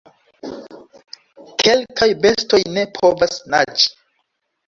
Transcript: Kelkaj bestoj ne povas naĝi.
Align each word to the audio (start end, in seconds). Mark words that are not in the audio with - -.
Kelkaj 1.65 2.09
bestoj 2.23 2.61
ne 2.79 2.85
povas 2.95 3.37
naĝi. 3.57 3.85